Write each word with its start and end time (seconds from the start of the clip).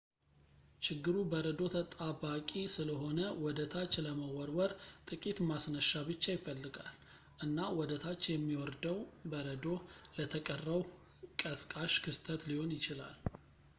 ችግሩ 0.85 1.15
በረዶ 1.31 1.59
ተጣባቂ 1.73 2.51
ስለሆነ 2.75 3.19
ወደ 3.45 3.59
ታች 3.73 3.95
ለመወርወር 4.05 4.71
ጥቂት 5.09 5.39
ማስነሻ 5.49 5.89
ብቻ 6.09 6.23
ይፈልጋል፣ 6.35 6.89
እና 7.47 7.59
ወደ 7.79 7.91
ታች 8.05 8.23
የሚወርደው 8.33 8.97
በረዶ 9.33 9.67
ለተቀረው 10.17 10.81
ቀስቃሽ 11.43 11.95
ክስተት 12.07 12.43
ሊሆን 12.51 12.73
ይችላል 12.77 13.15